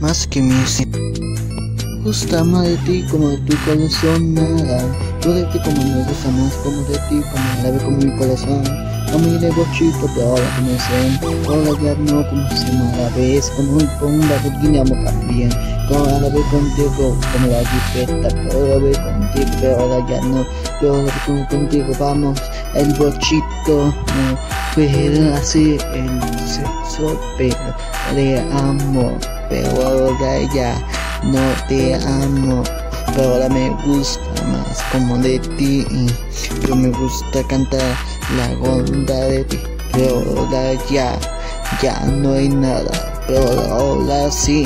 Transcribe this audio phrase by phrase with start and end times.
[0.00, 0.54] más que mi
[2.02, 4.82] gusta más de ti como de tu corazón nada
[5.22, 8.16] yo de ti como me gusta más como de ti como la ve como mi
[8.16, 8.62] corazón.
[9.12, 13.72] Como mi bochito pero ahora se ahora ya no como se me la vez como
[13.72, 17.62] un con la rutina me cambian la ve contigo como la
[17.94, 20.46] pero la ve contigo pero ahora ya no
[20.80, 22.38] pero ahora ve contigo vamos
[22.74, 24.38] el bochito no
[24.74, 27.56] pero así el sexo pero
[28.14, 29.12] de amor
[29.48, 30.76] pero ahora ya
[31.22, 32.62] no te amo,
[33.14, 35.86] pero ahora me gusta más como de ti.
[36.60, 37.96] Pero me gusta cantar
[38.36, 39.58] la gonda de ti,
[39.92, 41.18] pero ahora ya,
[41.82, 44.64] ya no hay nada, pero ahora sí.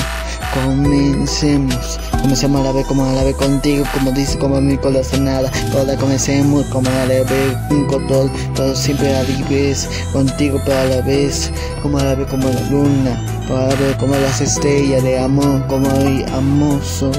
[0.53, 4.77] Comencemos, comencemos a la vez como a la vez contigo, como dice como mi
[5.21, 5.49] nada.
[5.73, 10.77] Ahora comencemos como a la vez un control, pero siempre a la vez contigo, pero
[10.77, 15.05] a la vez como a la vez como la luna, para ver como las estrellas
[15.05, 17.13] de amor, como el amoso,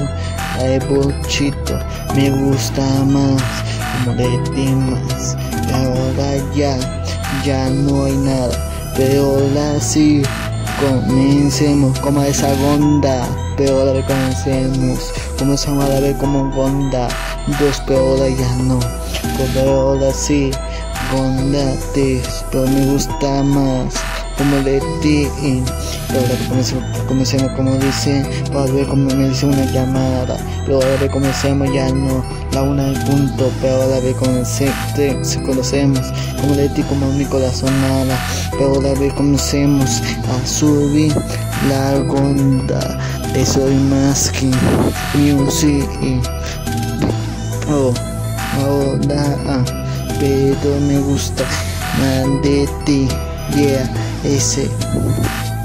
[0.60, 1.78] el bochito,
[2.14, 3.42] me gusta más,
[4.04, 5.36] como de ti más.
[5.72, 6.76] Ahora ya,
[7.46, 10.22] ya no hay nada, pero ahora sí.
[10.82, 13.24] Comencemos como esa gonda,
[13.70, 15.12] ahora vez comencemos.
[15.38, 17.06] Comenzamos a ver como gonda,
[17.60, 18.80] dos ahora ya no.
[19.54, 20.50] Pero ahora sí,
[21.12, 21.72] gonda
[22.50, 25.28] pero me gusta más como de ti.
[26.08, 26.34] Pero ahora
[27.06, 30.36] comencemos, como dice, para ver como me dice una llamada.
[30.64, 34.74] Pero ahora comencemos ya no, la una en punto, pero ahora ve comencemos,
[35.44, 38.18] conocemos como de ti, como mi corazón nada.
[38.52, 41.14] Pero ahora ve comencemos a subir
[41.68, 42.98] la gonda.
[43.32, 44.50] Te soy más que
[45.16, 45.88] music.
[47.70, 47.92] Oh,
[48.60, 49.64] ahora, ah,
[50.20, 51.44] pero me gusta
[51.98, 53.08] más de ti,
[53.54, 53.88] yeah
[54.24, 54.68] ese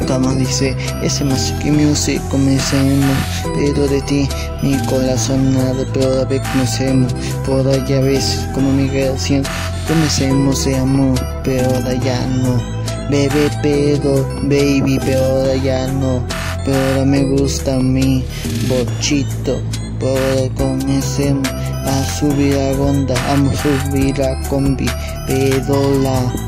[0.08, 1.25] como dice ese
[1.61, 3.17] que music comencemos
[3.56, 4.28] pero de ti
[4.61, 7.14] mi corazón nada pero a vez comencemos.
[7.45, 9.44] Por allá ves como mi canción
[9.88, 12.61] comencemos de amor pero ahora ya no.
[13.10, 16.23] Bebé pero baby pero ahora ya no.
[16.65, 18.23] Pero ahora me gusta mi
[18.67, 19.61] bochito
[19.99, 24.88] pero comencemos a subir a ronda vamos a subir a combi
[25.26, 26.46] pero la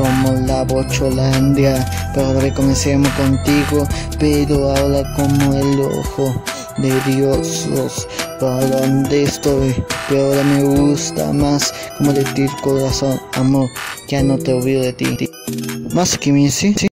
[0.00, 1.84] como la bocholandia,
[2.16, 3.86] ahora comencemos contigo,
[4.18, 6.42] pero ahora como el ojo
[6.78, 7.68] de Dios,
[8.40, 9.74] para donde estoy,
[10.08, 13.68] pero ahora me gusta más como de ti corazón, amor,
[14.08, 15.30] ya no te olvido de ti.
[15.92, 16.89] Más que mi sí.